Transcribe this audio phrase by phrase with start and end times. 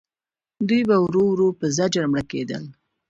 [0.67, 2.63] دوی به ورو ورو په زجر مړه کېدل.